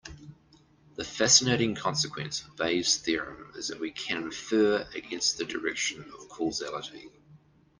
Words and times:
The 0.95 1.03
fascinating 1.03 1.75
consequence 1.75 2.43
of 2.43 2.55
Bayes' 2.55 2.97
theorem 2.97 3.51
is 3.55 3.67
that 3.67 3.79
we 3.79 3.91
can 3.91 4.23
infer 4.23 4.89
against 4.95 5.37
the 5.37 5.45
direction 5.45 6.01
of 6.17 6.27
causality. 6.27 7.11